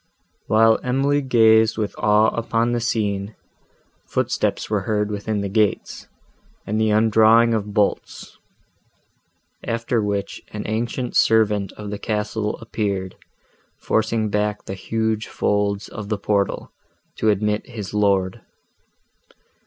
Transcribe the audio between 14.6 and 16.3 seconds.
the huge folds of the